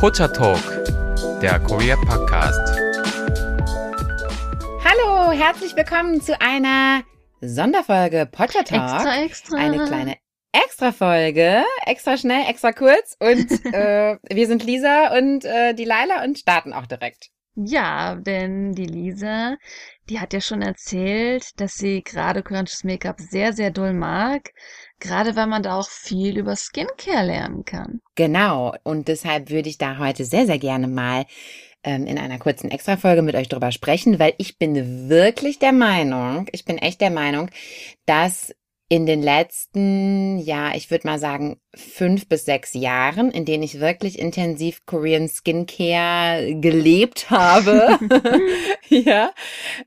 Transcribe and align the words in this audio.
Pocha 0.00 0.28
Talk, 0.28 0.62
der 1.42 1.58
Korea 1.58 1.94
Podcast. 1.94 2.58
Hallo, 4.82 5.30
herzlich 5.30 5.76
willkommen 5.76 6.22
zu 6.22 6.40
einer 6.40 7.02
Sonderfolge 7.42 8.24
Pocha 8.24 8.62
Talk. 8.62 8.94
Extra, 8.94 9.22
extra. 9.22 9.58
Eine 9.58 9.84
kleine 9.84 10.16
Extra-Folge, 10.52 11.64
extra 11.84 12.16
schnell, 12.16 12.48
extra 12.48 12.72
kurz. 12.72 13.14
Und 13.20 13.50
äh, 13.74 14.16
wir 14.30 14.46
sind 14.46 14.64
Lisa 14.64 15.14
und 15.18 15.44
äh, 15.44 15.74
die 15.74 15.84
Laila 15.84 16.24
und 16.24 16.38
starten 16.38 16.72
auch 16.72 16.86
direkt. 16.86 17.28
Ja, 17.64 18.14
denn 18.14 18.72
die 18.72 18.86
Lisa, 18.86 19.56
die 20.08 20.18
hat 20.18 20.32
ja 20.32 20.40
schon 20.40 20.62
erzählt, 20.62 21.60
dass 21.60 21.74
sie 21.74 22.02
gerade 22.02 22.42
koreanisches 22.42 22.84
Make-up 22.84 23.20
sehr, 23.20 23.52
sehr 23.52 23.70
doll 23.70 23.92
mag. 23.92 24.50
Gerade 24.98 25.36
weil 25.36 25.46
man 25.46 25.62
da 25.62 25.78
auch 25.78 25.88
viel 25.88 26.38
über 26.38 26.56
Skincare 26.56 27.24
lernen 27.24 27.64
kann. 27.64 28.00
Genau. 28.14 28.74
Und 28.82 29.08
deshalb 29.08 29.50
würde 29.50 29.68
ich 29.68 29.78
da 29.78 29.98
heute 29.98 30.24
sehr, 30.24 30.46
sehr 30.46 30.58
gerne 30.58 30.88
mal 30.88 31.26
ähm, 31.82 32.06
in 32.06 32.18
einer 32.18 32.38
kurzen 32.38 32.70
Extra-Folge 32.70 33.22
mit 33.22 33.34
euch 33.34 33.48
drüber 33.48 33.72
sprechen, 33.72 34.18
weil 34.18 34.34
ich 34.38 34.58
bin 34.58 35.08
wirklich 35.08 35.58
der 35.58 35.72
Meinung, 35.72 36.46
ich 36.52 36.64
bin 36.64 36.78
echt 36.78 37.00
der 37.00 37.10
Meinung, 37.10 37.50
dass 38.06 38.54
in 38.92 39.06
den 39.06 39.22
letzten, 39.22 40.38
ja, 40.40 40.74
ich 40.74 40.90
würde 40.90 41.06
mal 41.06 41.20
sagen, 41.20 41.60
fünf 41.76 42.28
bis 42.28 42.44
sechs 42.44 42.74
Jahren, 42.74 43.30
in 43.30 43.44
denen 43.44 43.62
ich 43.62 43.78
wirklich 43.78 44.18
intensiv 44.18 44.84
Korean 44.84 45.28
Skincare 45.28 46.56
gelebt 46.60 47.30
habe, 47.30 47.98
ja, 48.88 49.32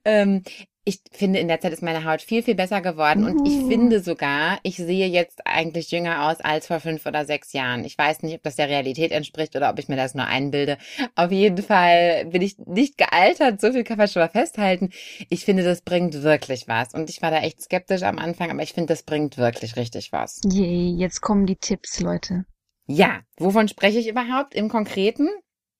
ähm, 0.05 0.43
ich 0.85 0.99
finde, 1.11 1.39
in 1.39 1.47
der 1.47 1.61
Zeit 1.61 1.71
ist 1.73 1.81
meine 1.81 2.03
Haut 2.03 2.21
viel, 2.21 2.43
viel 2.43 2.55
besser 2.55 2.81
geworden 2.81 3.23
und 3.23 3.47
ich 3.47 3.53
Uh. 3.53 3.69
finde 3.69 3.99
sogar, 4.01 4.59
ich 4.63 4.75
sehe 4.75 5.07
jetzt 5.07 5.45
eigentlich 5.45 5.91
jünger 5.91 6.29
aus 6.29 6.41
als 6.41 6.67
vor 6.67 6.79
fünf 6.79 7.05
oder 7.05 7.25
sechs 7.25 7.53
Jahren. 7.53 7.85
Ich 7.85 7.97
weiß 7.97 8.23
nicht, 8.23 8.35
ob 8.35 8.43
das 8.43 8.57
der 8.57 8.67
Realität 8.67 9.11
entspricht 9.11 9.55
oder 9.55 9.69
ob 9.69 9.79
ich 9.79 9.87
mir 9.87 9.95
das 9.95 10.13
nur 10.13 10.25
einbilde. 10.25 10.77
Auf 11.15 11.31
jeden 11.31 11.63
Fall 11.63 12.25
bin 12.25 12.41
ich 12.41 12.57
nicht 12.57 12.97
gealtert, 12.97 13.61
so 13.61 13.71
viel 13.71 13.83
kann 13.83 13.97
man 13.97 14.07
schon 14.07 14.21
mal 14.21 14.29
festhalten. 14.29 14.89
Ich 15.29 15.45
finde, 15.45 15.63
das 15.63 15.81
bringt 15.81 16.21
wirklich 16.21 16.67
was 16.67 16.93
und 16.93 17.09
ich 17.09 17.21
war 17.21 17.31
da 17.31 17.39
echt 17.39 17.61
skeptisch 17.61 18.03
am 18.03 18.19
Anfang, 18.19 18.51
aber 18.51 18.63
ich 18.63 18.73
finde, 18.73 18.93
das 18.93 19.03
bringt 19.03 19.37
wirklich 19.37 19.75
richtig 19.77 20.11
was. 20.11 20.41
Yay, 20.43 20.95
jetzt 20.97 21.21
kommen 21.21 21.45
die 21.45 21.55
Tipps, 21.57 21.99
Leute. 21.99 22.45
Ja, 22.85 23.21
wovon 23.37 23.69
spreche 23.69 23.99
ich 23.99 24.09
überhaupt 24.09 24.53
im 24.53 24.67
Konkreten? 24.67 25.29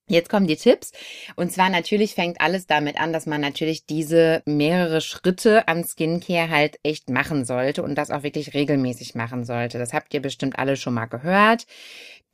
Jetzt 0.10 0.30
kommen 0.30 0.48
die 0.48 0.58
Tipps. 0.58 0.92
Und 1.38 1.54
zwar 1.54 1.70
natürlich 1.70 2.14
fängt 2.14 2.42
alles 2.42 2.68
damit 2.68 3.00
an, 3.00 3.14
dass 3.14 3.26
man 3.26 3.40
natürlich 3.40 3.86
diese 3.86 4.44
mehrere 4.46 5.00
Schritte 5.00 5.68
an 5.70 5.86
Skincare 5.86 6.50
halt 6.50 6.78
echt 6.84 7.10
machen 7.10 7.46
sollte 7.46 7.84
und 7.84 7.96
das 7.96 8.12
auch 8.12 8.24
wirklich 8.24 8.54
regelmäßig 8.54 9.16
machen 9.16 9.46
sollte. 9.46 9.80
Das 9.80 9.94
habt 9.94 10.14
ihr 10.14 10.22
bestimmt 10.22 10.60
alle 10.60 10.76
schon 10.76 10.94
mal 10.94 11.06
gehört. 11.06 11.66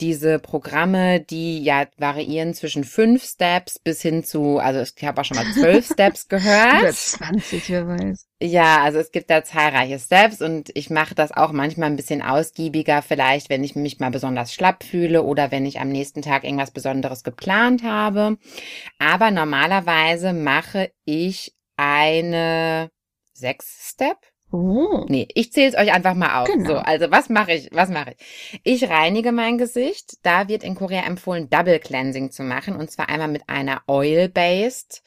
Diese 0.01 0.39
Programme, 0.39 1.19
die 1.19 1.61
ja 1.61 1.85
variieren 1.97 2.53
zwischen 2.53 2.83
fünf 2.83 3.23
Steps 3.23 3.79
bis 3.79 4.01
hin 4.01 4.23
zu, 4.23 4.57
also 4.57 4.79
ich 4.81 5.03
habe 5.05 5.19
auch 5.19 5.25
schon 5.25 5.37
mal 5.37 5.51
zwölf 5.53 5.85
Steps 5.93 6.25
Über 6.25 6.37
gehört. 6.37 6.95
20, 6.95 7.69
wer 7.69 7.87
weiß. 7.87 8.25
Ja, 8.41 8.81
also 8.81 8.99
es 8.99 9.11
gibt 9.11 9.29
da 9.29 9.43
zahlreiche 9.43 9.99
Steps 9.99 10.41
und 10.41 10.69
ich 10.73 10.89
mache 10.89 11.13
das 11.13 11.33
auch 11.33 11.51
manchmal 11.51 11.89
ein 11.89 11.97
bisschen 11.97 12.21
ausgiebiger, 12.21 13.01
vielleicht 13.01 13.49
wenn 13.49 13.63
ich 13.65 13.75
mich 13.75 13.99
mal 13.99 14.11
besonders 14.11 14.53
schlapp 14.53 14.83
fühle 14.85 15.23
oder 15.23 15.51
wenn 15.51 15.65
ich 15.65 15.81
am 15.81 15.89
nächsten 15.89 16.21
Tag 16.21 16.45
irgendwas 16.45 16.71
Besonderes 16.71 17.23
geplant 17.23 17.83
habe. 17.83 18.37
Aber 18.97 19.31
normalerweise 19.31 20.31
mache 20.31 20.91
ich 21.03 21.53
eine 21.75 22.89
sechs 23.33 23.89
Step. 23.91 24.17
Oh. 24.51 25.05
Nee, 25.07 25.27
ich 25.33 25.51
zähle 25.51 25.69
es 25.69 25.75
euch 25.75 25.93
einfach 25.93 26.15
mal 26.15 26.41
auf. 26.41 26.47
Genau. 26.47 26.69
So, 26.69 26.75
also 26.77 27.11
was 27.11 27.29
mache 27.29 27.53
ich? 27.53 27.69
Was 27.71 27.89
mache 27.89 28.15
ich? 28.17 28.61
Ich 28.63 28.89
reinige 28.89 29.31
mein 29.31 29.57
Gesicht. 29.57 30.17
Da 30.23 30.47
wird 30.47 30.63
in 30.63 30.75
Korea 30.75 31.03
empfohlen, 31.03 31.49
Double 31.49 31.79
Cleansing 31.79 32.31
zu 32.31 32.43
machen 32.43 32.75
und 32.75 32.89
zwar 32.89 33.09
einmal 33.09 33.27
mit 33.27 33.43
einer 33.47 33.81
Oil-based 33.87 35.03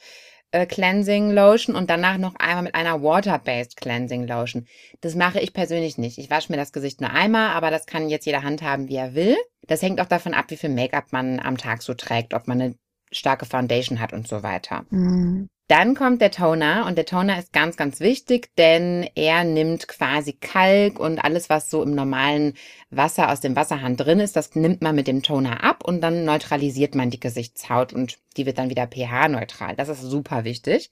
äh, 0.53 0.65
Cleansing 0.65 1.31
Lotion 1.31 1.75
und 1.75 1.89
danach 1.89 2.17
noch 2.17 2.35
einmal 2.35 2.63
mit 2.63 2.75
einer 2.75 3.01
Water-based 3.01 3.75
Cleansing 3.75 4.27
Lotion. 4.27 4.67
Das 5.01 5.15
mache 5.15 5.39
ich 5.39 5.51
persönlich 5.51 5.97
nicht. 5.97 6.17
Ich 6.19 6.29
wasche 6.29 6.51
mir 6.51 6.57
das 6.57 6.71
Gesicht 6.71 7.01
nur 7.01 7.09
einmal, 7.09 7.49
aber 7.49 7.71
das 7.71 7.85
kann 7.85 8.07
jetzt 8.07 8.25
jeder 8.25 8.43
handhaben, 8.43 8.87
wie 8.87 8.95
er 8.95 9.15
will. 9.15 9.35
Das 9.67 9.81
hängt 9.81 9.99
auch 9.99 10.05
davon 10.05 10.33
ab, 10.33 10.45
wie 10.49 10.57
viel 10.57 10.69
Make-up 10.69 11.11
man 11.11 11.39
am 11.39 11.57
Tag 11.57 11.81
so 11.81 11.93
trägt, 11.93 12.33
ob 12.33 12.47
man 12.47 12.61
eine 12.61 12.75
starke 13.11 13.45
Foundation 13.45 13.99
hat 13.99 14.13
und 14.13 14.27
so 14.27 14.43
weiter. 14.43 14.85
Hm. 14.89 15.49
Dann 15.67 15.95
kommt 15.95 16.21
der 16.21 16.31
Toner 16.31 16.85
und 16.87 16.97
der 16.97 17.05
Toner 17.05 17.39
ist 17.39 17.53
ganz, 17.53 17.77
ganz 17.77 18.01
wichtig, 18.01 18.49
denn 18.57 19.07
er 19.15 19.45
nimmt 19.45 19.87
quasi 19.87 20.33
Kalk 20.33 20.99
und 20.99 21.19
alles, 21.19 21.49
was 21.49 21.69
so 21.69 21.81
im 21.81 21.95
normalen 21.95 22.55
Wasser 22.89 23.31
aus 23.31 23.39
dem 23.39 23.55
Wasserhahn 23.55 23.95
drin 23.95 24.19
ist, 24.19 24.35
das 24.35 24.55
nimmt 24.55 24.81
man 24.81 24.93
mit 24.93 25.07
dem 25.07 25.23
Toner 25.23 25.63
ab 25.63 25.85
und 25.85 26.01
dann 26.01 26.25
neutralisiert 26.25 26.95
man 26.95 27.09
die 27.09 27.19
Gesichtshaut 27.19 27.93
und 27.93 28.19
die 28.35 28.45
wird 28.45 28.57
dann 28.57 28.69
wieder 28.69 28.87
pH-neutral. 28.87 29.75
Das 29.77 29.87
ist 29.87 30.01
super 30.01 30.43
wichtig. 30.43 30.91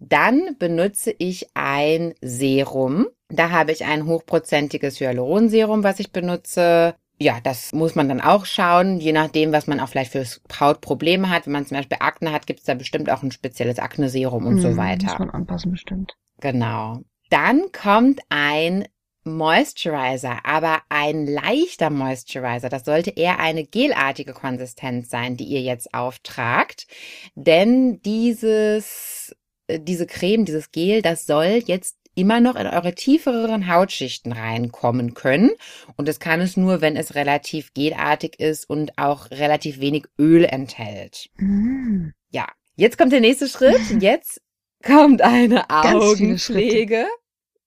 Dann 0.00 0.56
benutze 0.58 1.14
ich 1.18 1.50
ein 1.54 2.14
Serum. 2.22 3.08
Da 3.28 3.50
habe 3.50 3.72
ich 3.72 3.84
ein 3.84 4.06
hochprozentiges 4.06 5.00
Hyaluronserum, 5.00 5.84
was 5.84 6.00
ich 6.00 6.12
benutze. 6.12 6.94
Ja, 7.20 7.40
das 7.42 7.72
muss 7.72 7.94
man 7.96 8.08
dann 8.08 8.20
auch 8.20 8.46
schauen, 8.46 9.00
je 9.00 9.12
nachdem, 9.12 9.50
was 9.52 9.66
man 9.66 9.80
auch 9.80 9.88
vielleicht 9.88 10.12
für 10.12 10.24
Hautprobleme 10.60 11.28
hat. 11.30 11.46
Wenn 11.46 11.52
man 11.52 11.66
zum 11.66 11.76
Beispiel 11.76 11.98
Akne 12.00 12.32
hat, 12.32 12.46
gibt 12.46 12.60
es 12.60 12.66
da 12.66 12.74
bestimmt 12.74 13.10
auch 13.10 13.22
ein 13.22 13.32
spezielles 13.32 13.78
Akne-Serum 13.80 14.46
und 14.46 14.58
so 14.58 14.68
Hm, 14.68 14.76
weiter. 14.76 15.06
Muss 15.08 15.18
man 15.18 15.30
anpassen, 15.30 15.72
bestimmt. 15.72 16.16
Genau. 16.40 17.00
Dann 17.30 17.72
kommt 17.72 18.20
ein 18.28 18.86
Moisturizer, 19.24 20.38
aber 20.44 20.80
ein 20.88 21.26
leichter 21.26 21.90
Moisturizer. 21.90 22.68
Das 22.68 22.84
sollte 22.84 23.10
eher 23.10 23.38
eine 23.40 23.64
gelartige 23.66 24.32
Konsistenz 24.32 25.10
sein, 25.10 25.36
die 25.36 25.44
ihr 25.44 25.60
jetzt 25.60 25.92
auftragt. 25.92 26.86
Denn 27.34 28.00
dieses, 28.02 29.36
äh, 29.66 29.80
diese 29.80 30.06
Creme, 30.06 30.44
dieses 30.44 30.70
Gel, 30.70 31.02
das 31.02 31.26
soll 31.26 31.62
jetzt 31.66 31.97
immer 32.18 32.40
noch 32.40 32.56
in 32.56 32.66
eure 32.66 32.94
tieferen 32.94 33.72
Hautschichten 33.72 34.32
reinkommen 34.32 35.14
können. 35.14 35.52
Und 35.96 36.08
das 36.08 36.18
kann 36.18 36.40
es 36.40 36.56
nur, 36.56 36.80
wenn 36.80 36.96
es 36.96 37.14
relativ 37.14 37.72
gelartig 37.72 38.40
ist 38.40 38.68
und 38.68 38.98
auch 38.98 39.30
relativ 39.30 39.80
wenig 39.80 40.06
Öl 40.18 40.44
enthält. 40.44 41.30
Hm. 41.38 42.12
Ja, 42.30 42.46
jetzt 42.76 42.98
kommt 42.98 43.12
der 43.12 43.20
nächste 43.20 43.48
Schritt. 43.48 43.80
Jetzt 44.00 44.40
kommt 44.84 45.22
eine. 45.22 45.70
Augenpflege. 45.70 47.06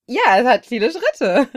Ja, 0.07 0.39
es 0.39 0.45
hat 0.45 0.65
viele 0.65 0.91
Schritte. 0.91 1.47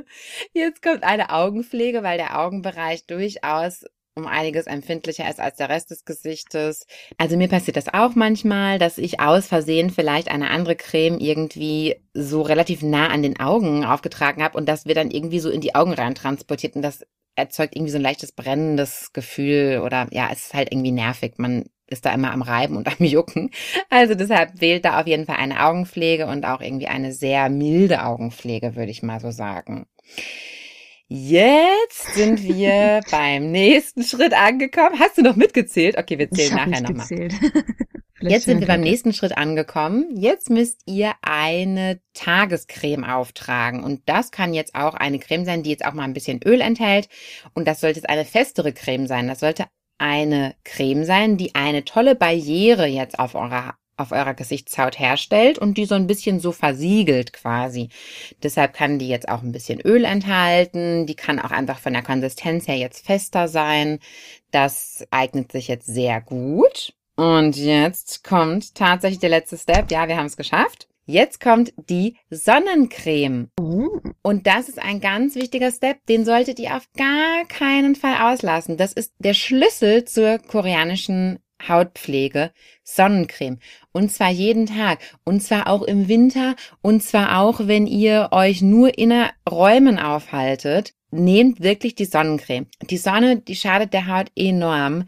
Jetzt 0.53 0.82
kommt 0.82 1.03
eine 1.03 1.31
Augenpflege, 1.31 2.03
weil 2.03 2.19
der 2.19 2.38
Augenbereich 2.38 3.06
durchaus 3.06 3.84
um 4.16 4.26
einiges 4.26 4.66
empfindlicher 4.66 5.28
ist 5.28 5.41
als 5.41 5.56
der 5.56 5.69
Rest 5.69 5.91
des 5.91 6.04
Gesichtes. 6.04 6.86
Also 7.19 7.36
mir 7.36 7.48
passiert 7.48 7.76
das 7.76 7.92
auch 7.92 8.14
manchmal, 8.14 8.78
dass 8.78 8.98
ich 8.98 9.20
aus 9.20 9.47
Versehen 9.47 9.91
vielleicht 9.91 10.30
eine 10.30 10.50
andere 10.50 10.76
Creme 10.76 11.19
irgendwie 11.19 11.97
so 12.12 12.42
relativ 12.42 12.82
nah 12.82 13.08
an 13.08 13.22
den 13.22 13.41
Augen 13.41 13.84
aufgetragen 13.84 14.42
habe 14.42 14.56
und 14.56 14.69
das 14.69 14.86
wird 14.86 14.98
dann 14.98 15.10
irgendwie 15.10 15.41
so 15.41 15.50
in 15.50 15.60
die 15.60 15.75
Augen 15.75 15.92
rein 15.92 16.14
transportiert 16.14 16.76
und 16.76 16.82
das 16.82 17.04
erzeugt 17.36 17.75
irgendwie 17.75 17.91
so 17.91 17.98
ein 17.98 18.02
leichtes 18.02 18.30
brennendes 18.32 19.12
Gefühl 19.12 19.82
oder 19.84 20.06
ja, 20.12 20.28
es 20.32 20.46
ist 20.46 20.54
halt 20.54 20.72
irgendwie 20.72 20.92
nervig. 20.92 21.34
Man 21.38 21.64
ist 21.88 22.06
da 22.06 22.12
immer 22.14 22.32
am 22.32 22.42
Reiben 22.42 22.76
und 22.76 22.86
am 22.88 22.94
Jucken. 23.04 23.50
Also 23.91 24.14
deshalb 24.14 24.60
wählt 24.60 24.84
da 24.84 25.00
auf 25.00 25.06
jeden 25.06 25.26
Fall 25.26 25.36
eine 25.36 25.64
Augenpflege 25.64 26.26
und 26.26 26.44
auch 26.44 26.60
irgendwie 26.60 26.86
eine 26.86 27.12
sehr 27.12 27.48
milde 27.48 28.04
Augenpflege, 28.04 28.76
würde 28.76 28.91
ich 28.91 29.02
mal 29.02 29.20
so 29.20 29.32
sagen. 29.32 29.86
Jetzt 31.09 32.15
sind 32.15 32.42
wir 32.42 33.00
beim 33.10 33.50
nächsten 33.50 34.03
Schritt 34.03 34.32
angekommen. 34.32 34.98
Hast 34.98 35.19
du 35.19 35.22
noch 35.22 35.37
mitgezählt? 35.37 35.98
Okay, 35.98 36.19
wir 36.19 36.31
zählen 36.31 36.54
nachher 36.54 36.81
nochmal. 36.82 37.06
Jetzt 38.20 38.47
sind 38.47 38.60
wir 38.60 38.66
beim 38.66 38.81
nächsten 38.81 39.12
Schritt 39.12 39.37
angekommen. 39.37 40.06
Jetzt 40.16 40.48
müsst 40.48 40.82
ihr 40.87 41.12
eine 41.20 42.00
Tagescreme 42.14 43.04
auftragen. 43.04 43.84
Und 43.84 44.03
das 44.06 44.31
kann 44.31 44.54
jetzt 44.54 44.75
auch 44.75 44.94
eine 44.94 45.19
Creme 45.19 45.44
sein, 45.44 45.62
die 45.62 45.70
jetzt 45.70 45.84
auch 45.84 45.93
mal 45.93 46.04
ein 46.04 46.14
bisschen 46.14 46.41
Öl 46.43 46.62
enthält. 46.62 47.09
Und 47.53 47.69
das 47.69 47.81
sollte 47.81 47.98
jetzt 47.98 48.09
eine 48.09 48.25
festere 48.25 48.72
Creme 48.72 49.06
sein. 49.06 49.28
Das 49.28 49.41
sollte 49.41 49.67
eine 49.99 50.55
Creme 50.64 51.05
sein, 51.05 51.37
die 51.37 51.55
eine 51.55 51.84
tolle 51.84 52.14
Barriere 52.14 52.87
jetzt 52.87 53.19
auf 53.19 53.34
eurer 53.34 53.75
auf 53.96 54.12
eurer 54.12 54.35
Gesichtshaut 54.35 54.99
herstellt 54.99 55.58
und 55.58 55.79
die 55.79 55.87
so 55.87 55.94
ein 55.94 56.06
bisschen 56.06 56.41
so 56.41 56.52
versiegelt 56.52 57.32
quasi. 57.32 57.88
Deshalb 58.43 58.75
kann 58.75 58.99
die 58.99 59.08
jetzt 59.08 59.29
auch 59.29 59.43
ein 59.43 59.52
bisschen 59.52 59.81
Öl 59.81 60.05
enthalten. 60.05 61.06
Die 61.06 61.14
kann 61.14 61.38
auch 61.38 61.50
einfach 61.50 61.79
von 61.79 61.93
der 61.93 62.02
Konsistenz 62.02 62.67
her 62.69 62.76
jetzt 62.76 63.06
fester 63.06 63.49
sein. 63.49 63.99
Das 64.50 65.06
eignet 65.11 65.52
sich 65.52 65.69
jetzt 65.69 65.87
sehr 65.87 66.20
gut. 66.20 66.94
Und 67.17 67.56
jetzt 67.56 68.25
kommt 68.25 68.75
tatsächlich 68.75 69.20
der 69.20 69.31
letzte 69.31 69.56
Step. 69.56 69.91
Ja, 69.91 70.08
wir 70.08 70.17
haben 70.17 70.26
es 70.26 70.37
geschafft. 70.37 70.88
Jetzt 71.06 71.38
kommt 71.38 71.75
die 71.91 72.17
Sonnencreme. 72.31 73.50
Oh, 73.61 74.00
Und 74.23 74.46
das 74.46 74.70
ist 74.70 74.79
ein 74.79 75.00
ganz 75.00 75.35
wichtiger 75.35 75.70
Step, 75.70 75.99
den 76.06 76.25
solltet 76.25 76.58
ihr 76.58 76.75
auf 76.75 76.88
gar 76.96 77.44
keinen 77.46 77.94
Fall 77.94 78.32
auslassen. 78.32 78.79
Das 78.79 78.94
ist 78.94 79.12
der 79.19 79.35
Schlüssel 79.35 80.06
zur 80.06 80.38
koreanischen 80.38 81.41
Hautpflege, 81.69 82.50
Sonnencreme. 82.82 83.58
Und 83.93 84.11
zwar 84.11 84.31
jeden 84.31 84.66
Tag. 84.66 84.99
Und 85.25 85.40
zwar 85.43 85.69
auch 85.69 85.82
im 85.82 86.08
Winter. 86.08 86.56
Und 86.82 87.02
zwar 87.02 87.40
auch, 87.40 87.61
wenn 87.64 87.87
ihr 87.87 88.28
euch 88.32 88.62
nur 88.62 88.99
in 88.99 89.12
Räumen 89.49 89.99
aufhaltet. 89.99 90.94
Nehmt 91.11 91.62
wirklich 91.62 91.94
die 91.94 92.06
Sonnencreme. 92.06 92.66
Die 92.90 92.96
Sonne, 92.99 93.37
die 93.37 93.55
schadet 93.55 93.93
der 93.93 94.08
Haut 94.08 94.32
enorm. 94.34 95.05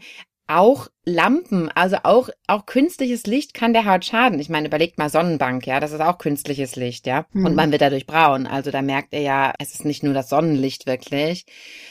auch 0.47 0.87
Lampen, 1.05 1.69
also 1.75 1.97
auch, 2.03 2.29
auch 2.47 2.65
künstliches 2.65 3.27
Licht 3.27 3.53
kann 3.53 3.73
der 3.73 3.85
Haut 3.85 4.05
schaden. 4.05 4.39
Ich 4.39 4.49
meine, 4.49 4.67
überlegt 4.67 4.97
mal 4.97 5.09
Sonnenbank, 5.09 5.65
ja, 5.67 5.79
das 5.79 5.91
ist 5.91 6.01
auch 6.01 6.17
künstliches 6.17 6.75
Licht, 6.75 7.05
ja. 7.07 7.25
Mhm. 7.31 7.45
Und 7.45 7.55
man 7.55 7.71
wird 7.71 7.81
dadurch 7.81 8.05
braun. 8.07 8.47
Also 8.47 8.71
da 8.71 8.81
merkt 8.81 9.13
ihr 9.13 9.21
ja, 9.21 9.53
es 9.59 9.73
ist 9.73 9.85
nicht 9.85 10.03
nur 10.03 10.13
das 10.13 10.29
Sonnenlicht 10.29 10.85
wirklich, 10.85 11.45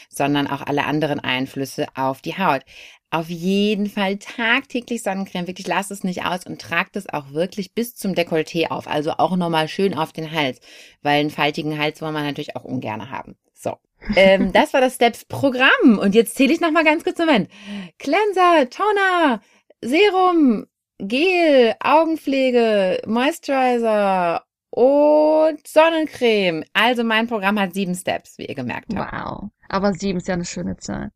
sondern 0.09 0.47
auch 0.47 0.61
alle 0.61 0.85
anderen 0.85 1.19
Einflüsse 1.19 1.87
auf 1.95 2.21
die 2.21 2.37
Haut. 2.37 2.61
Auf 3.09 3.29
jeden 3.29 3.87
Fall 3.89 4.17
tagtäglich 4.17 5.01
Sonnencreme. 5.01 5.47
Wirklich 5.47 5.67
lasst 5.67 5.91
es 5.91 6.03
nicht 6.03 6.25
aus 6.25 6.45
und 6.45 6.59
tragt 6.59 6.97
es 6.97 7.07
auch 7.07 7.31
wirklich 7.31 7.73
bis 7.73 7.95
zum 7.95 8.13
Dekolleté 8.13 8.69
auf. 8.69 8.87
Also 8.87 9.11
auch 9.11 9.37
nochmal 9.37 9.69
schön 9.69 9.93
auf 9.93 10.11
den 10.11 10.31
Hals, 10.31 10.59
weil 11.03 11.21
einen 11.21 11.29
faltigen 11.29 11.79
Hals 11.79 12.01
wollen 12.01 12.13
wir 12.13 12.23
natürlich 12.23 12.57
auch 12.57 12.65
ungern 12.65 13.09
haben. 13.09 13.37
So. 13.53 13.77
ähm, 14.15 14.51
das 14.51 14.73
war 14.73 14.81
das 14.81 14.95
Steps-Programm. 14.95 15.99
Und 15.99 16.15
jetzt 16.15 16.35
zähle 16.35 16.53
ich 16.53 16.59
nochmal 16.59 16.83
ganz 16.83 17.05
kurz 17.05 17.17
Moment. 17.17 17.49
Cleanser, 17.97 18.69
Toner, 18.69 19.41
Serum, 19.81 20.65
Gel, 20.99 21.75
Augenpflege, 21.79 23.01
Moisturizer 23.07 24.43
und 24.69 25.65
Sonnencreme. 25.65 26.65
Also 26.73 27.05
mein 27.05 27.27
Programm 27.27 27.59
hat 27.59 27.73
sieben 27.73 27.95
Steps, 27.95 28.37
wie 28.37 28.45
ihr 28.45 28.55
gemerkt 28.55 28.93
habt. 28.93 29.13
Wow. 29.13 29.49
Aber 29.69 29.93
sieben 29.93 30.17
ist 30.19 30.27
ja 30.27 30.33
eine 30.33 30.45
schöne 30.45 30.75
Zahl. 30.77 31.11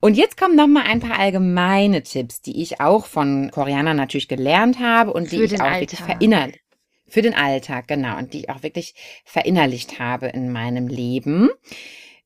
Und 0.00 0.14
jetzt 0.14 0.36
kommen 0.36 0.56
noch 0.56 0.66
mal 0.66 0.84
ein 0.84 1.00
paar 1.00 1.18
allgemeine 1.18 2.02
Tipps, 2.02 2.40
die 2.40 2.62
ich 2.62 2.80
auch 2.80 3.06
von 3.06 3.50
Koreanern 3.50 3.96
natürlich 3.96 4.28
gelernt 4.28 4.78
habe 4.78 5.12
und 5.12 5.32
die 5.32 5.38
Für 5.38 5.44
ich 5.44 5.54
auch 5.60 5.64
Alltag. 5.64 5.80
wirklich 5.80 6.00
verinnerlicht. 6.00 6.60
Für 7.08 7.22
den 7.22 7.34
Alltag, 7.34 7.88
genau. 7.88 8.18
Und 8.18 8.32
die 8.32 8.40
ich 8.40 8.50
auch 8.50 8.62
wirklich 8.62 8.94
verinnerlicht 9.24 9.98
habe 9.98 10.26
in 10.26 10.50
meinem 10.50 10.88
Leben. 10.88 11.50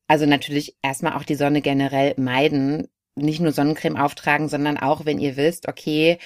Also 0.07 0.25
natürlich 0.25 0.75
erstmal 0.81 1.13
auch 1.13 1.23
die 1.23 1.35
Sonne 1.35 1.61
generell 1.61 2.15
meiden. 2.17 2.87
Nicht 3.15 3.41
nur 3.41 3.51
Sonnencreme 3.51 3.97
auftragen, 3.97 4.47
sondern 4.47 4.77
auch, 4.77 5.05
wenn 5.05 5.19
ihr 5.19 5.35
wisst, 5.35 5.67
okay, 5.67 6.17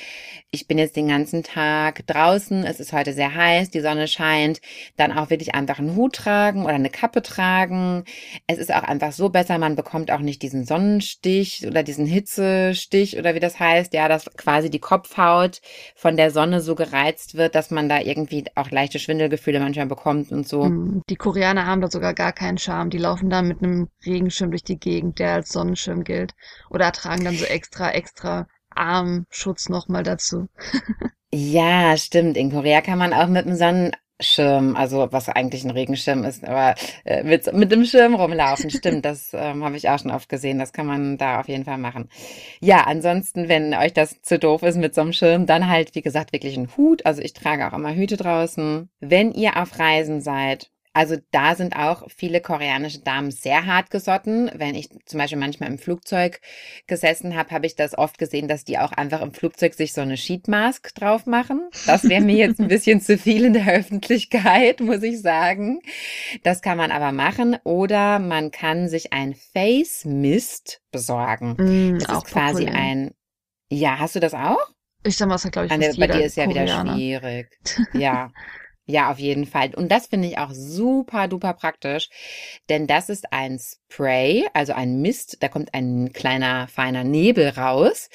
ich 0.52 0.68
bin 0.68 0.78
jetzt 0.78 0.96
den 0.96 1.08
ganzen 1.08 1.42
Tag 1.42 2.06
draußen, 2.06 2.64
es 2.64 2.80
ist 2.80 2.94
heute 2.94 3.12
sehr 3.14 3.34
heiß, 3.34 3.72
die 3.72 3.82
Sonne 3.82 4.08
scheint, 4.08 4.62
dann 4.96 5.12
auch 5.12 5.32
wirklich 5.32 5.56
einfach 5.56 5.80
einen 5.80 5.96
Hut 5.96 6.14
tragen 6.14 6.64
oder 6.64 6.76
eine 6.76 6.92
Kappe 6.92 7.24
tragen. 7.24 8.04
Es 8.46 8.60
ist 8.60 8.74
auch 8.74 8.84
einfach 8.84 9.14
so 9.14 9.30
besser, 9.30 9.58
man 9.58 9.76
bekommt 9.76 10.12
auch 10.12 10.20
nicht 10.20 10.44
diesen 10.44 10.64
Sonnenstich 10.66 11.66
oder 11.66 11.82
diesen 11.82 12.06
Hitzestich 12.06 13.18
oder 13.18 13.34
wie 13.34 13.40
das 13.40 13.60
heißt, 13.60 13.94
ja, 13.94 14.08
dass 14.08 14.26
quasi 14.38 14.70
die 14.70 14.80
Kopfhaut 14.80 15.62
von 15.96 16.18
der 16.18 16.30
Sonne 16.30 16.62
so 16.62 16.76
gereizt 16.76 17.36
wird, 17.36 17.56
dass 17.56 17.72
man 17.72 17.90
da 17.90 18.00
irgendwie 18.00 18.46
auch 18.56 18.70
leichte 18.70 19.00
Schwindelgefühle 19.00 19.60
manchmal 19.60 19.88
bekommt 19.88 20.32
und 20.32 20.48
so. 20.48 20.64
Hm, 20.64 21.02
Die 21.10 21.16
Koreaner 21.16 21.66
haben 21.66 21.82
da 21.82 21.90
sogar 21.90 22.14
gar 22.14 22.32
keinen 22.32 22.58
Charme. 22.58 22.90
Die 22.90 22.98
laufen 22.98 23.30
da 23.30 23.42
mit 23.42 23.64
einem 23.64 23.88
Regenschirm 24.06 24.52
durch 24.52 24.64
die 24.64 24.80
Gegend, 24.80 25.20
der 25.20 25.34
als 25.34 25.50
Sonnenschirm 25.50 26.04
gilt. 26.04 26.34
Oder 26.76 26.92
tragen 26.92 27.24
dann 27.24 27.38
so 27.38 27.46
extra, 27.46 27.92
extra 27.92 28.48
Armschutz 28.70 29.70
nochmal 29.70 30.04
dazu. 30.04 30.50
Ja, 31.34 31.98
stimmt. 31.98 32.38
In 32.38 32.52
Korea 32.52 32.82
kann 32.82 32.98
man 32.98 33.14
auch 33.14 33.28
mit 33.28 33.46
einem 33.46 33.56
Sonnenschirm, 33.56 34.76
also 34.76 35.08
was 35.12 35.28
eigentlich 35.28 35.64
ein 35.64 35.72
Regenschirm 35.72 36.24
ist, 36.24 36.46
aber 36.46 36.76
äh, 37.04 37.24
mit, 37.24 37.52
mit 37.54 37.72
dem 37.72 37.84
Schirm 37.84 38.16
rumlaufen. 38.16 38.70
Stimmt, 38.70 39.06
das 39.06 39.32
ähm, 39.34 39.64
habe 39.64 39.76
ich 39.76 39.90
auch 39.90 40.00
schon 40.00 40.12
oft 40.12 40.30
gesehen. 40.30 40.60
Das 40.60 40.72
kann 40.72 40.86
man 40.86 41.18
da 41.18 41.40
auf 41.40 41.48
jeden 41.48 41.66
Fall 41.66 41.78
machen. 41.78 42.10
Ja, 42.62 42.84
ansonsten, 42.86 43.50
wenn 43.50 43.74
euch 43.74 43.94
das 43.94 44.22
zu 44.22 44.38
doof 44.38 44.64
ist 44.64 44.78
mit 44.78 44.96
so 44.96 45.02
einem 45.02 45.14
Schirm, 45.14 45.46
dann 45.46 45.70
halt, 45.70 45.96
wie 45.96 46.02
gesagt, 46.02 46.34
wirklich 46.34 46.58
einen 46.58 46.76
Hut. 46.76 47.06
Also 47.06 47.22
ich 47.22 47.34
trage 47.34 47.68
auch 47.68 47.74
immer 47.74 47.96
Hüte 47.96 48.18
draußen. 48.18 48.90
Wenn 49.00 49.32
ihr 49.32 49.58
auf 49.58 49.80
Reisen 49.80 50.22
seid, 50.22 50.72
also 50.96 51.18
da 51.32 51.56
sind 51.56 51.76
auch 51.76 52.08
viele 52.16 52.40
koreanische 52.40 53.00
Damen 53.02 53.30
sehr 53.30 53.66
hart 53.66 53.92
gesotten. 53.92 54.50
Wenn 54.56 54.76
ich 54.76 54.90
zum 55.06 55.20
Beispiel 55.20 55.38
manchmal 55.38 55.70
im 55.70 55.78
Flugzeug 55.78 56.40
gesessen 56.88 57.36
habe, 57.36 57.52
habe 57.52 57.66
ich 57.66 57.76
das 57.76 57.98
oft 57.98 58.18
gesehen, 58.18 58.48
dass 58.48 58.64
die 58.64 58.80
auch 58.80 58.94
einfach 58.94 59.22
im 59.22 59.34
Flugzeug 59.34 59.74
sich 59.74 59.92
so 59.94 60.00
eine 60.02 60.16
Sheetmask 60.18 60.96
drauf 60.96 61.26
machen. 61.26 61.70
Das 61.86 62.08
wäre 62.10 62.22
mir 62.22 62.36
jetzt 62.38 62.60
ein 62.62 62.70
bisschen 62.70 63.02
zu 63.02 63.18
viel 63.18 63.44
in 63.46 63.54
der 63.54 63.68
Öffentlichkeit, 63.68 64.80
muss 64.80 65.04
ich 65.04 65.22
sagen. 65.22 65.82
Das 66.44 66.62
kann 66.62 66.78
man 66.78 66.92
aber 66.92 67.12
machen. 67.12 67.58
Oder 67.66 68.20
man 68.20 68.52
kann 68.52 68.88
sich 68.88 69.12
ein 69.14 69.34
Face 69.36 70.06
Mist 70.06 70.82
besorgen. 70.92 71.58
Mm, 71.58 72.00
Das 72.00 72.10
auch 72.10 72.24
ist 72.24 72.26
quasi 72.26 72.64
populär. 72.64 72.76
ein, 72.82 73.12
ja, 73.70 74.00
hast 74.00 74.16
du 74.16 74.22
das 74.22 74.34
auch? 74.34 74.60
Ich 75.04 75.18
sag 75.18 75.28
mal, 75.28 75.36
das 75.36 75.46
hat, 75.46 75.52
glaube 75.52 75.68
ich, 75.68 75.72
An 75.74 75.80
der, 75.80 75.90
fast 75.90 76.00
bei 76.00 76.08
jeder 76.08 76.20
dir 76.20 76.26
ist 76.26 76.38
ja 76.38 76.48
wieder 76.48 76.66
Koreaner. 76.66 76.94
schwierig. 76.94 77.60
Ja. 77.92 78.32
Ja, 78.88 79.12
auf 79.12 79.18
jeden 79.18 79.48
Fall. 79.48 79.74
Und 79.76 79.92
das 79.92 80.08
finde 80.08 80.28
ich 80.28 80.38
auch 80.38 80.52
super 80.52 81.28
duper 81.28 81.54
praktisch, 81.54 82.10
denn 82.70 82.86
das 82.86 83.10
ist 83.10 83.34
ein 83.34 83.60
Spray, 83.60 84.46
also 84.54 84.74
ein 84.74 85.02
Mist, 85.02 85.38
da 85.42 85.48
kommt 85.48 85.74
ein 85.74 86.14
kleiner 86.14 86.68
feiner 86.68 87.04
Nebel 87.04 87.50
raus. 87.50 88.10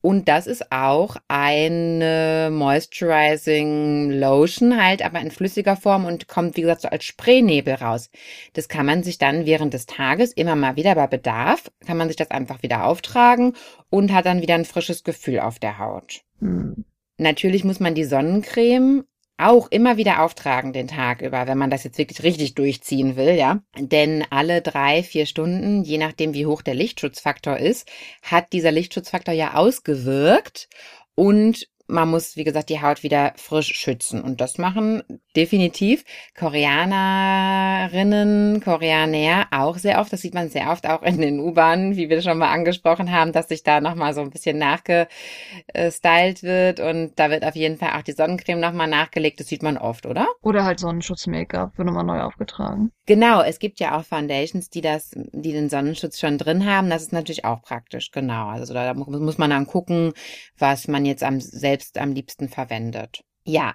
Und 0.00 0.26
das 0.28 0.48
ist 0.48 0.72
auch 0.72 1.16
eine 1.28 2.50
Moisturizing 2.52 4.10
Lotion 4.10 4.82
halt, 4.82 5.00
aber 5.00 5.20
in 5.20 5.30
flüssiger 5.30 5.76
Form 5.76 6.04
und 6.04 6.26
kommt, 6.26 6.56
wie 6.56 6.62
gesagt, 6.62 6.82
so 6.82 6.88
als 6.88 7.04
Spraynebel 7.04 7.74
raus. 7.74 8.10
Das 8.52 8.68
kann 8.68 8.84
man 8.84 9.04
sich 9.04 9.18
dann 9.18 9.46
während 9.46 9.74
des 9.74 9.86
Tages 9.86 10.32
immer 10.32 10.56
mal 10.56 10.74
wieder 10.74 10.96
bei 10.96 11.06
Bedarf, 11.06 11.70
kann 11.86 11.96
man 11.96 12.08
sich 12.08 12.16
das 12.16 12.32
einfach 12.32 12.64
wieder 12.64 12.84
auftragen 12.84 13.54
und 13.90 14.12
hat 14.12 14.26
dann 14.26 14.42
wieder 14.42 14.56
ein 14.56 14.64
frisches 14.64 15.04
Gefühl 15.04 15.38
auf 15.38 15.60
der 15.60 15.78
Haut. 15.78 16.22
Hm. 16.40 16.84
Natürlich 17.18 17.62
muss 17.62 17.78
man 17.78 17.94
die 17.94 18.04
Sonnencreme 18.04 19.04
auch 19.38 19.68
immer 19.70 19.96
wieder 19.96 20.22
auftragen 20.22 20.72
den 20.72 20.88
Tag 20.88 21.20
über, 21.20 21.46
wenn 21.46 21.58
man 21.58 21.70
das 21.70 21.84
jetzt 21.84 21.98
wirklich 21.98 22.22
richtig 22.22 22.54
durchziehen 22.54 23.16
will, 23.16 23.34
ja. 23.34 23.62
Denn 23.76 24.24
alle 24.30 24.62
drei, 24.62 25.02
vier 25.02 25.26
Stunden, 25.26 25.82
je 25.82 25.98
nachdem 25.98 26.34
wie 26.34 26.46
hoch 26.46 26.62
der 26.62 26.74
Lichtschutzfaktor 26.74 27.56
ist, 27.56 27.88
hat 28.22 28.52
dieser 28.52 28.70
Lichtschutzfaktor 28.70 29.34
ja 29.34 29.54
ausgewirkt 29.54 30.68
und 31.14 31.68
man 31.92 32.10
muss, 32.10 32.36
wie 32.36 32.44
gesagt, 32.44 32.68
die 32.70 32.80
Haut 32.82 33.02
wieder 33.02 33.32
frisch 33.36 33.74
schützen. 33.74 34.22
Und 34.22 34.40
das 34.40 34.58
machen 34.58 35.02
definitiv 35.36 36.04
Koreanerinnen, 36.38 38.60
Koreaner 38.60 39.46
auch 39.50 39.76
sehr 39.78 40.00
oft. 40.00 40.12
Das 40.12 40.20
sieht 40.22 40.34
man 40.34 40.48
sehr 40.48 40.70
oft 40.70 40.88
auch 40.88 41.02
in 41.02 41.20
den 41.20 41.40
U-Bahnen, 41.40 41.96
wie 41.96 42.08
wir 42.08 42.22
schon 42.22 42.38
mal 42.38 42.50
angesprochen 42.50 43.10
haben, 43.12 43.32
dass 43.32 43.48
sich 43.48 43.62
da 43.62 43.80
nochmal 43.80 44.14
so 44.14 44.20
ein 44.22 44.30
bisschen 44.30 44.58
nachgestylt 44.58 46.42
wird. 46.42 46.80
Und 46.80 47.12
da 47.16 47.30
wird 47.30 47.44
auf 47.44 47.54
jeden 47.56 47.76
Fall 47.76 47.98
auch 47.98 48.02
die 48.02 48.12
Sonnencreme 48.12 48.60
nochmal 48.60 48.88
nachgelegt. 48.88 49.40
Das 49.40 49.48
sieht 49.48 49.62
man 49.62 49.76
oft, 49.78 50.06
oder? 50.06 50.26
Oder 50.42 50.64
halt 50.64 50.80
Sonnenschutz-Make-up 50.80 51.78
wird 51.78 51.86
nochmal 51.86 52.04
neu 52.04 52.20
aufgetragen. 52.22 52.90
Genau, 53.06 53.42
es 53.42 53.58
gibt 53.58 53.80
ja 53.80 53.98
auch 53.98 54.04
Foundations, 54.04 54.70
die 54.70 54.80
das, 54.80 55.10
die 55.32 55.52
den 55.52 55.68
Sonnenschutz 55.68 56.20
schon 56.20 56.38
drin 56.38 56.64
haben. 56.66 56.88
Das 56.88 57.02
ist 57.02 57.12
natürlich 57.12 57.44
auch 57.44 57.62
praktisch, 57.62 58.12
genau. 58.12 58.46
Also 58.48 58.74
da 58.74 58.94
mu- 58.94 59.10
muss 59.18 59.38
man 59.38 59.50
dann 59.50 59.66
gucken, 59.66 60.12
was 60.56 60.86
man 60.88 61.04
jetzt 61.04 61.24
am, 61.24 61.40
selbst 61.40 61.81
am 61.98 62.12
liebsten 62.12 62.48
verwendet. 62.48 63.22
Ja, 63.44 63.74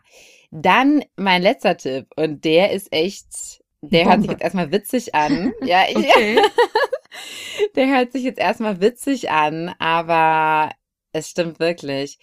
dann 0.51 1.03
mein 1.17 1.41
letzter 1.41 1.75
Tipp 1.77 2.07
und 2.15 2.45
der 2.45 2.71
ist 2.71 2.91
echt, 2.93 3.61
der 3.81 4.05
hört 4.05 4.21
sich 4.21 4.27
Bombe. 4.27 4.31
jetzt 4.33 4.41
erstmal 4.43 4.71
witzig 4.71 5.13
an. 5.15 5.53
Ja, 5.65 5.83
ich, 5.89 5.97
Okay. 5.97 6.39
der 7.75 7.87
hört 7.87 8.11
sich 8.11 8.23
jetzt 8.23 8.39
erstmal 8.39 8.79
witzig 8.81 9.29
an, 9.31 9.73
aber 9.79 10.71
es 11.13 11.29
stimmt 11.29 11.59
wirklich. 11.59 12.19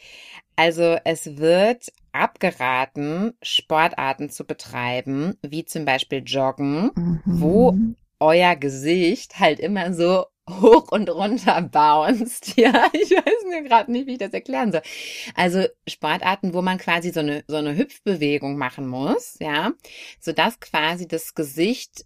Also 0.57 0.97
es 1.05 1.37
wird 1.37 1.93
abgeraten, 2.13 3.37
Sportarten 3.43 4.31
zu 4.31 4.45
betreiben, 4.47 5.37
wie 5.43 5.65
zum 5.65 5.85
Beispiel 5.85 6.23
Joggen, 6.25 6.91
Mhm. 6.95 7.23
wo 7.27 7.77
euer 8.21 8.55
Gesicht 8.57 9.41
halt 9.41 9.59
immer 9.61 9.93
so 9.93 10.27
hoch 10.49 10.93
und 10.93 11.09
runter 11.11 11.63
bounced. 11.63 12.55
Ja, 12.57 12.89
ich 12.93 13.11
weiß 13.11 13.45
nur 13.51 13.63
gerade 13.63 13.91
nicht, 13.91 14.07
wie 14.07 14.13
ich 14.13 14.19
das 14.19 14.33
erklären 14.33 14.73
soll. 14.73 14.83
Also 15.35 15.65
Sportarten, 15.89 16.55
wo 16.55 16.63
man 16.63 16.79
quasi 16.79 17.11
so 17.11 17.21
eine, 17.21 17.45
so 17.49 17.57
eine 17.57 17.77
Hüpfbewegung 17.77 18.57
machen 18.57 18.87
muss, 18.87 19.37
ja, 19.41 19.73
sodass 20.21 20.61
quasi 20.61 21.09
das 21.09 21.35
Gesicht 21.35 22.05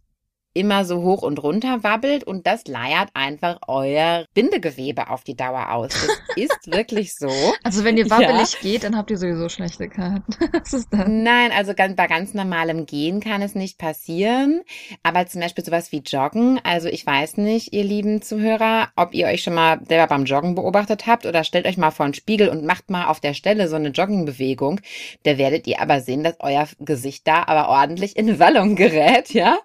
immer 0.54 0.84
so 0.84 1.02
hoch 1.02 1.22
und 1.22 1.42
runter 1.42 1.82
wabbelt 1.82 2.24
und 2.24 2.46
das 2.46 2.66
leiert 2.66 3.10
einfach 3.14 3.58
euer 3.68 4.24
Bindegewebe 4.34 5.08
auf 5.10 5.22
die 5.24 5.36
Dauer 5.36 5.72
aus. 5.72 5.90
Das 5.92 6.18
ist 6.36 6.72
wirklich 6.72 7.14
so. 7.14 7.30
Also 7.62 7.84
wenn 7.84 7.96
ihr 7.96 8.06
Ja. 8.06 8.18
wabbelig 8.18 8.58
geht, 8.60 8.84
dann 8.84 8.96
habt 8.96 9.10
ihr 9.10 9.18
sowieso 9.18 9.48
schlechte 9.48 9.88
Karten. 9.88 10.24
Was 10.52 10.72
ist 10.72 10.88
das? 10.92 11.06
Nein, 11.06 11.52
also 11.56 11.74
ganz, 11.74 11.94
bei 11.96 12.06
ganz 12.06 12.34
normalem 12.34 12.86
Gehen 12.86 13.20
kann 13.20 13.42
es 13.42 13.54
nicht 13.54 13.78
passieren. 13.78 14.62
Aber 15.02 15.26
zum 15.26 15.40
Beispiel 15.40 15.64
sowas 15.64 15.92
wie 15.92 15.98
Joggen. 16.04 16.60
Also 16.64 16.88
ich 16.88 17.06
weiß 17.06 17.36
nicht, 17.36 17.72
ihr 17.72 17.84
lieben 17.84 18.22
Zuhörer, 18.22 18.88
ob 18.96 19.14
ihr 19.14 19.26
euch 19.26 19.42
schon 19.42 19.54
mal 19.54 19.80
selber 19.86 20.06
beim 20.08 20.24
Joggen 20.24 20.54
beobachtet 20.54 21.06
habt 21.06 21.26
oder 21.26 21.44
stellt 21.44 21.66
euch 21.66 21.76
mal 21.76 21.90
vor 21.90 22.04
einen 22.04 22.14
Spiegel 22.14 22.48
und 22.48 22.64
macht 22.64 22.90
mal 22.90 23.06
auf 23.06 23.20
der 23.20 23.34
Stelle 23.34 23.68
so 23.68 23.76
eine 23.76 23.90
Joggingbewegung. 23.90 24.80
Da 25.24 25.38
werdet 25.38 25.66
ihr 25.66 25.80
aber 25.80 26.00
sehen, 26.00 26.24
dass 26.24 26.34
euer 26.40 26.66
Gesicht 26.80 27.26
da 27.28 27.44
aber 27.46 27.68
ordentlich 27.68 28.16
in 28.16 28.38
Wallung 28.38 28.74
gerät, 28.76 29.30
ja. 29.34 29.58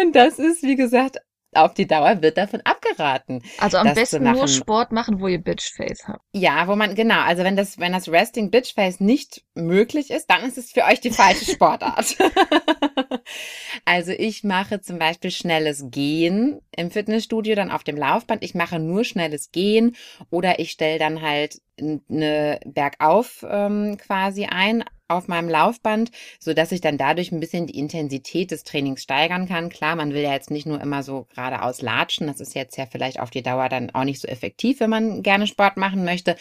Und 0.00 0.14
das 0.16 0.29
ist, 0.38 0.62
wie 0.62 0.76
gesagt, 0.76 1.18
auf 1.52 1.74
die 1.74 1.86
Dauer 1.86 2.22
wird 2.22 2.36
davon 2.36 2.60
abgeraten. 2.60 3.42
Also 3.58 3.78
am 3.78 3.86
das 3.86 3.94
besten 3.94 4.22
nur. 4.22 4.46
Sport 4.46 4.92
machen, 4.92 5.20
wo 5.20 5.26
ihr 5.26 5.38
Bitchface 5.38 6.06
habt. 6.06 6.20
Ja, 6.32 6.68
wo 6.68 6.76
man, 6.76 6.94
genau, 6.94 7.20
also 7.22 7.42
wenn 7.42 7.56
das, 7.56 7.78
wenn 7.78 7.92
das 7.92 8.08
Resting 8.08 8.50
Bitch 8.50 8.74
Face 8.74 9.00
nicht 9.00 9.42
möglich 9.54 10.10
ist, 10.10 10.30
dann 10.30 10.44
ist 10.44 10.58
es 10.58 10.70
für 10.70 10.84
euch 10.84 11.00
die 11.00 11.10
falsche 11.10 11.44
Sportart. 11.50 12.16
also 13.84 14.12
ich 14.12 14.44
mache 14.44 14.80
zum 14.80 14.98
Beispiel 14.98 15.30
schnelles 15.30 15.86
Gehen 15.90 16.60
im 16.76 16.90
Fitnessstudio, 16.90 17.56
dann 17.56 17.70
auf 17.70 17.82
dem 17.82 17.96
Laufband. 17.96 18.44
Ich 18.44 18.54
mache 18.54 18.78
nur 18.78 19.04
schnelles 19.04 19.50
Gehen 19.50 19.96
oder 20.30 20.60
ich 20.60 20.70
stelle 20.70 20.98
dann 20.98 21.20
halt 21.20 21.60
eine 21.80 22.60
Bergauf 22.64 23.44
ähm, 23.48 23.96
quasi 23.98 24.44
ein 24.44 24.84
auf 25.10 25.28
meinem 25.28 25.48
Laufband, 25.48 26.10
so 26.38 26.54
dass 26.54 26.72
ich 26.72 26.80
dann 26.80 26.98
dadurch 26.98 27.32
ein 27.32 27.40
bisschen 27.40 27.66
die 27.66 27.78
Intensität 27.78 28.50
des 28.50 28.64
Trainings 28.64 29.02
steigern 29.02 29.48
kann. 29.48 29.68
Klar, 29.68 29.96
man 29.96 30.14
will 30.14 30.22
ja 30.22 30.32
jetzt 30.32 30.50
nicht 30.50 30.66
nur 30.66 30.80
immer 30.80 31.02
so 31.02 31.26
geradeaus 31.34 31.82
latschen. 31.82 32.26
Das 32.26 32.40
ist 32.40 32.54
jetzt 32.54 32.76
ja 32.76 32.86
vielleicht 32.86 33.20
auf 33.20 33.30
die 33.30 33.42
Dauer 33.42 33.68
dann 33.68 33.90
auch 33.90 34.04
nicht 34.04 34.20
so 34.20 34.28
effektiv, 34.28 34.80
wenn 34.80 34.90
man 34.90 35.22
gerne 35.22 35.46
Sport 35.46 35.76
machen 35.76 36.04
möchte. 36.04 36.36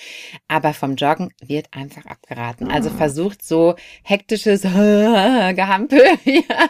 Aber 0.47 0.73
vom 0.73 0.95
Joggen 0.95 1.33
wird 1.41 1.67
einfach 1.73 2.05
abgeraten. 2.05 2.69
Also 2.69 2.89
versucht 2.89 3.43
so 3.43 3.75
hektisches 4.03 4.61
Gehampel. 4.63 6.03
ja, 6.25 6.69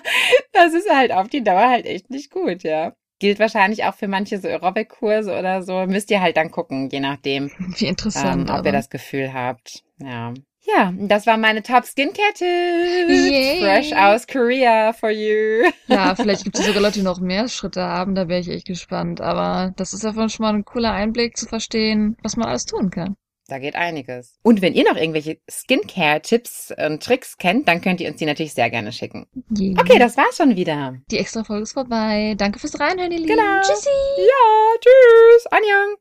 das 0.54 0.74
ist 0.74 0.90
halt 0.90 1.12
auf 1.12 1.28
die 1.30 1.44
Dauer 1.44 1.70
halt 1.70 1.86
echt 1.86 2.10
nicht 2.10 2.32
gut, 2.32 2.64
ja. 2.64 2.94
Gilt 3.20 3.40
wahrscheinlich 3.40 3.84
auch 3.84 3.96
für 3.96 4.08
manche 4.08 4.40
so 4.40 4.48
Aerobic-Kurse 4.48 5.38
oder 5.38 5.62
so. 5.62 5.86
Müsst 5.86 6.10
ihr 6.10 6.22
halt 6.22 6.38
dann 6.38 6.52
gucken, 6.52 6.90
je 6.90 7.02
nachdem, 7.02 7.52
Wie 7.78 7.86
interessant. 7.86 8.50
ähm, 8.50 8.56
ob 8.56 8.66
ihr 8.66 8.72
das 8.72 8.90
Gefühl 8.90 9.34
habt. 9.34 9.84
Ja. 10.02 10.34
Ja, 10.66 10.94
das 10.98 11.26
war 11.26 11.38
meine 11.38 11.64
Top 11.64 11.86
Skincare-Tipps. 11.86 12.42
Yay. 12.42 13.60
Fresh 13.60 13.94
aus 13.94 14.28
Korea 14.28 14.94
for 14.94 15.10
you. 15.10 15.70
Ja, 15.88 16.16
vielleicht 16.18 16.44
gibt 16.44 16.60
es 16.60 16.66
sogar 16.66 16.82
Leute, 16.82 17.00
die 17.00 17.06
noch 17.06 17.20
mehr 17.20 17.48
Schritte 17.48 17.82
haben, 17.82 18.14
da 18.14 18.28
wäre 18.28 18.42
ich 18.42 18.50
echt 18.50 18.68
gespannt. 18.68 19.22
Aber 19.22 19.74
das 19.78 19.94
ist 19.94 20.04
ja 20.04 20.14
schon 20.14 20.44
mal 20.44 20.54
ein 20.54 20.66
cooler 20.66 20.92
Einblick 20.92 21.38
zu 21.38 21.46
verstehen, 21.46 22.18
was 22.24 22.36
man 22.36 22.50
alles 22.50 22.66
tun 22.66 22.90
kann. 22.90 23.16
Da 23.50 23.58
geht 23.58 23.76
einiges. 23.76 24.38
Und 24.44 24.62
wenn 24.62 24.76
ihr 24.76 24.84
noch 24.84 24.96
irgendwelche 24.96 25.40
Skincare-Tipps 25.50 26.72
und 26.86 27.02
Tricks 27.02 27.38
kennt, 27.38 27.68
dann 27.68 27.82
könnt 27.82 28.00
ihr 28.00 28.10
uns 28.10 28.18
die 28.18 28.26
natürlich 28.26 28.54
sehr 28.54 28.70
gerne 28.70 28.92
schicken. 28.92 29.26
Yeah. 29.58 29.80
Okay, 29.80 29.98
das 29.98 30.18
war's 30.18 30.38
schon 30.38 30.56
wieder. 30.56 30.98
Die 31.10 31.18
extra 31.18 31.44
Folge 31.44 31.64
ist 31.64 31.74
vorbei. 31.74 32.36
Danke 32.38 32.60
fürs 32.60 32.80
Reinhören, 32.80 33.12
ihr 33.12 33.18
Lieben. 33.18 33.36
Genau. 33.36 33.62
Tschüssi. 33.62 33.90
Ja, 34.18 34.80
tschüss. 34.80 35.48
Anjang. 35.48 35.96